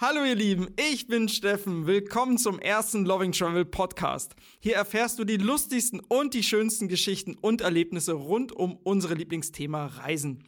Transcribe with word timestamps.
Hallo 0.00 0.22
ihr 0.24 0.36
Lieben, 0.36 0.68
ich 0.76 1.08
bin 1.08 1.28
Steffen. 1.28 1.88
Willkommen 1.88 2.38
zum 2.38 2.60
ersten 2.60 3.04
Loving 3.04 3.32
Travel 3.32 3.64
Podcast. 3.64 4.36
Hier 4.60 4.76
erfährst 4.76 5.18
du 5.18 5.24
die 5.24 5.38
lustigsten 5.38 5.98
und 5.98 6.34
die 6.34 6.44
schönsten 6.44 6.86
Geschichten 6.86 7.34
und 7.34 7.62
Erlebnisse 7.62 8.12
rund 8.12 8.52
um 8.52 8.76
unsere 8.76 9.14
Lieblingsthema 9.14 9.86
Reisen. 9.86 10.44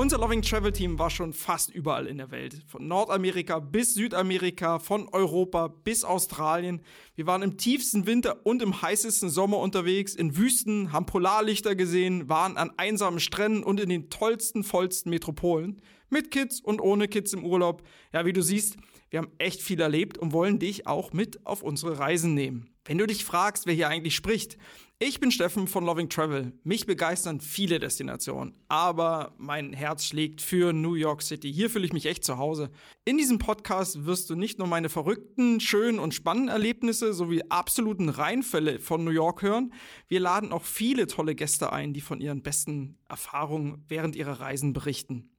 Unser 0.00 0.16
Loving 0.16 0.40
Travel 0.40 0.72
Team 0.72 0.98
war 0.98 1.10
schon 1.10 1.34
fast 1.34 1.68
überall 1.68 2.06
in 2.06 2.16
der 2.16 2.30
Welt. 2.30 2.62
Von 2.66 2.88
Nordamerika 2.88 3.58
bis 3.58 3.92
Südamerika, 3.92 4.78
von 4.78 5.06
Europa 5.12 5.68
bis 5.68 6.04
Australien. 6.04 6.80
Wir 7.16 7.26
waren 7.26 7.42
im 7.42 7.58
tiefsten 7.58 8.06
Winter 8.06 8.46
und 8.46 8.62
im 8.62 8.80
heißesten 8.80 9.28
Sommer 9.28 9.58
unterwegs, 9.58 10.14
in 10.14 10.38
Wüsten, 10.38 10.90
haben 10.90 11.04
Polarlichter 11.04 11.74
gesehen, 11.74 12.30
waren 12.30 12.56
an 12.56 12.70
einsamen 12.78 13.20
Stränden 13.20 13.62
und 13.62 13.78
in 13.78 13.90
den 13.90 14.08
tollsten, 14.08 14.64
vollsten 14.64 15.10
Metropolen. 15.10 15.82
Mit 16.08 16.30
Kids 16.30 16.62
und 16.62 16.80
ohne 16.80 17.06
Kids 17.06 17.34
im 17.34 17.44
Urlaub. 17.44 17.82
Ja, 18.14 18.24
wie 18.24 18.32
du 18.32 18.42
siehst, 18.42 18.78
wir 19.10 19.18
haben 19.18 19.32
echt 19.36 19.60
viel 19.60 19.82
erlebt 19.82 20.16
und 20.16 20.32
wollen 20.32 20.58
dich 20.58 20.86
auch 20.86 21.12
mit 21.12 21.44
auf 21.44 21.62
unsere 21.62 21.98
Reisen 21.98 22.32
nehmen. 22.32 22.69
Wenn 22.84 22.98
du 22.98 23.06
dich 23.06 23.24
fragst, 23.24 23.66
wer 23.66 23.74
hier 23.74 23.88
eigentlich 23.88 24.14
spricht, 24.14 24.56
ich 25.02 25.18
bin 25.18 25.30
Steffen 25.30 25.66
von 25.66 25.84
Loving 25.84 26.10
Travel. 26.10 26.52
Mich 26.62 26.84
begeistern 26.84 27.40
viele 27.40 27.78
Destinationen, 27.78 28.54
aber 28.68 29.34
mein 29.38 29.72
Herz 29.72 30.04
schlägt 30.04 30.42
für 30.42 30.74
New 30.74 30.94
York 30.94 31.22
City. 31.22 31.52
Hier 31.52 31.70
fühle 31.70 31.86
ich 31.86 31.94
mich 31.94 32.04
echt 32.04 32.22
zu 32.22 32.36
Hause. 32.36 32.70
In 33.06 33.16
diesem 33.16 33.38
Podcast 33.38 34.04
wirst 34.04 34.28
du 34.28 34.34
nicht 34.34 34.58
nur 34.58 34.68
meine 34.68 34.90
verrückten, 34.90 35.58
schönen 35.60 35.98
und 35.98 36.14
spannenden 36.14 36.50
Erlebnisse 36.50 37.14
sowie 37.14 37.42
absoluten 37.48 38.10
Reinfälle 38.10 38.78
von 38.78 39.04
New 39.04 39.10
York 39.10 39.40
hören. 39.40 39.72
Wir 40.08 40.20
laden 40.20 40.52
auch 40.52 40.64
viele 40.64 41.06
tolle 41.06 41.34
Gäste 41.34 41.72
ein, 41.72 41.94
die 41.94 42.02
von 42.02 42.20
ihren 42.20 42.42
besten 42.42 42.98
Erfahrungen 43.08 43.84
während 43.88 44.16
ihrer 44.16 44.40
Reisen 44.40 44.74
berichten. 44.74 45.30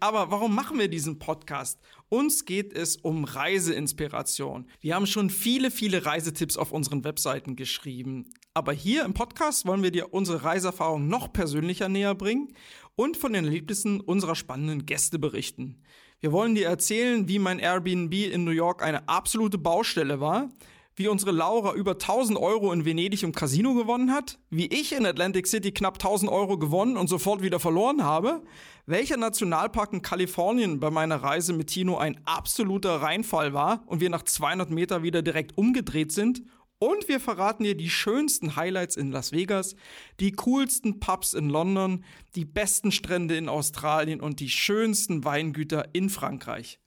Aber 0.00 0.30
warum 0.30 0.54
machen 0.54 0.78
wir 0.78 0.88
diesen 0.88 1.18
Podcast? 1.18 1.80
Uns 2.08 2.44
geht 2.44 2.72
es 2.72 2.96
um 2.96 3.24
Reiseinspiration. 3.24 4.68
Wir 4.80 4.94
haben 4.94 5.06
schon 5.06 5.30
viele, 5.30 5.70
viele 5.70 6.04
Reisetipps 6.04 6.56
auf 6.56 6.72
unseren 6.72 7.04
Webseiten 7.04 7.56
geschrieben. 7.56 8.30
Aber 8.54 8.72
hier 8.72 9.04
im 9.04 9.14
Podcast 9.14 9.66
wollen 9.66 9.82
wir 9.82 9.90
dir 9.90 10.12
unsere 10.12 10.44
Reiseerfahrung 10.44 11.08
noch 11.08 11.32
persönlicher 11.32 11.88
näher 11.88 12.14
bringen 12.14 12.48
und 12.94 13.16
von 13.16 13.32
den 13.32 13.44
Erlebnissen 13.44 14.00
unserer 14.00 14.34
spannenden 14.34 14.86
Gäste 14.86 15.18
berichten. 15.18 15.82
Wir 16.20 16.32
wollen 16.32 16.54
dir 16.54 16.66
erzählen, 16.66 17.28
wie 17.28 17.38
mein 17.38 17.58
Airbnb 17.58 18.12
in 18.12 18.44
New 18.44 18.50
York 18.50 18.82
eine 18.82 19.08
absolute 19.08 19.58
Baustelle 19.58 20.20
war, 20.20 20.50
wie 20.96 21.08
unsere 21.08 21.30
Laura 21.30 21.74
über 21.74 21.92
1000 21.92 22.38
Euro 22.38 22.72
in 22.72 22.86
Venedig 22.86 23.22
im 23.22 23.32
Casino 23.32 23.74
gewonnen 23.74 24.12
hat, 24.12 24.38
wie 24.48 24.66
ich 24.66 24.92
in 24.92 25.04
Atlantic 25.04 25.46
City 25.46 25.70
knapp 25.70 25.94
1000 25.94 26.30
Euro 26.32 26.58
gewonnen 26.58 26.96
und 26.96 27.08
sofort 27.08 27.42
wieder 27.42 27.60
verloren 27.60 28.02
habe, 28.02 28.42
welcher 28.86 29.18
Nationalpark 29.18 29.92
in 29.92 30.02
Kalifornien 30.02 30.80
bei 30.80 30.90
meiner 30.90 31.16
Reise 31.16 31.52
mit 31.52 31.68
Tino 31.68 31.98
ein 31.98 32.18
absoluter 32.24 33.02
Reinfall 33.02 33.52
war 33.52 33.84
und 33.86 34.00
wir 34.00 34.08
nach 34.08 34.22
200 34.22 34.70
Meter 34.70 35.02
wieder 35.02 35.20
direkt 35.20 35.58
umgedreht 35.58 36.12
sind 36.12 36.42
und 36.78 37.08
wir 37.08 37.20
verraten 37.20 37.64
dir 37.64 37.76
die 37.76 37.90
schönsten 37.90 38.56
Highlights 38.56 38.96
in 38.96 39.10
Las 39.10 39.32
Vegas, 39.32 39.76
die 40.20 40.32
coolsten 40.32 40.98
Pubs 40.98 41.34
in 41.34 41.50
London, 41.50 42.04
die 42.34 42.44
besten 42.44 42.90
Strände 42.90 43.36
in 43.36 43.48
Australien 43.48 44.20
und 44.20 44.40
die 44.40 44.50
schönsten 44.50 45.24
Weingüter 45.24 45.88
in 45.92 46.10
Frankreich. 46.10 46.78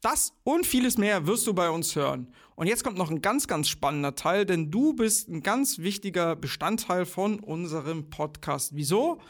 Das 0.00 0.32
und 0.42 0.66
vieles 0.66 0.98
mehr 0.98 1.28
wirst 1.28 1.46
du 1.46 1.54
bei 1.54 1.70
uns 1.70 1.94
hören. 1.94 2.34
Und 2.54 2.66
jetzt 2.66 2.84
kommt 2.84 2.98
noch 2.98 3.10
ein 3.10 3.22
ganz, 3.22 3.48
ganz 3.48 3.68
spannender 3.68 4.14
Teil, 4.14 4.44
denn 4.46 4.70
du 4.70 4.94
bist 4.94 5.28
ein 5.28 5.42
ganz 5.42 5.78
wichtiger 5.78 6.36
Bestandteil 6.36 7.06
von 7.06 7.40
unserem 7.40 8.10
Podcast. 8.10 8.72
Wieso? 8.74 9.20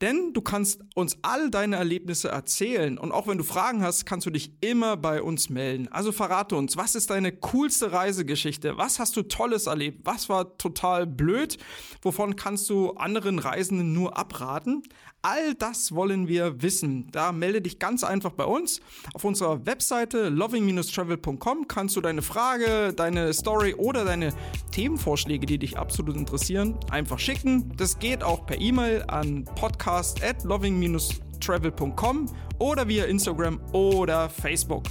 Denn 0.00 0.32
du 0.32 0.42
kannst 0.42 0.80
uns 0.94 1.18
all 1.22 1.50
deine 1.50 1.74
Erlebnisse 1.74 2.28
erzählen 2.28 2.98
und 2.98 3.10
auch 3.10 3.26
wenn 3.26 3.36
du 3.36 3.42
Fragen 3.42 3.82
hast, 3.82 4.06
kannst 4.06 4.26
du 4.26 4.30
dich 4.30 4.52
immer 4.60 4.96
bei 4.96 5.20
uns 5.22 5.50
melden. 5.50 5.88
Also 5.88 6.12
verrate 6.12 6.54
uns, 6.54 6.76
was 6.76 6.94
ist 6.94 7.10
deine 7.10 7.32
coolste 7.32 7.90
Reisegeschichte? 7.90 8.78
Was 8.78 9.00
hast 9.00 9.16
du 9.16 9.22
Tolles 9.22 9.66
erlebt? 9.66 10.02
Was 10.04 10.28
war 10.28 10.56
total 10.56 11.04
blöd? 11.04 11.58
Wovon 12.02 12.36
kannst 12.36 12.70
du 12.70 12.92
anderen 12.92 13.40
Reisenden 13.40 13.92
nur 13.92 14.16
abraten? 14.16 14.84
All 15.20 15.54
das 15.54 15.92
wollen 15.92 16.28
wir 16.28 16.62
wissen. 16.62 17.08
Da 17.10 17.32
melde 17.32 17.60
dich 17.60 17.80
ganz 17.80 18.04
einfach 18.04 18.30
bei 18.30 18.44
uns. 18.44 18.80
Auf 19.14 19.24
unserer 19.24 19.66
Webseite 19.66 20.28
loving-travel.com 20.28 21.66
kannst 21.66 21.96
du 21.96 22.00
deine 22.00 22.22
Frage, 22.22 22.67
deine 22.92 23.32
Story 23.32 23.74
oder 23.74 24.04
deine 24.04 24.32
Themenvorschläge, 24.72 25.46
die 25.46 25.58
dich 25.58 25.78
absolut 25.78 26.16
interessieren, 26.16 26.76
einfach 26.90 27.18
schicken. 27.18 27.72
Das 27.76 27.98
geht 27.98 28.22
auch 28.22 28.46
per 28.46 28.60
E-Mail 28.60 29.04
an 29.08 29.44
podcast 29.56 30.22
at 30.22 30.44
loving-travel.com 30.44 32.26
oder 32.58 32.88
via 32.88 33.04
Instagram 33.04 33.60
oder 33.72 34.28
Facebook. 34.28 34.84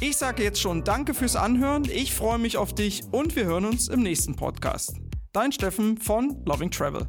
Ich 0.00 0.16
sage 0.16 0.42
jetzt 0.42 0.60
schon 0.60 0.84
Danke 0.84 1.14
fürs 1.14 1.36
Anhören, 1.36 1.84
ich 1.84 2.14
freue 2.14 2.38
mich 2.38 2.58
auf 2.58 2.74
dich 2.74 3.02
und 3.12 3.34
wir 3.34 3.46
hören 3.46 3.64
uns 3.64 3.88
im 3.88 4.02
nächsten 4.02 4.36
Podcast. 4.36 4.94
Dein 5.32 5.52
Steffen 5.52 5.96
von 5.98 6.42
Loving 6.44 6.70
Travel. 6.70 7.06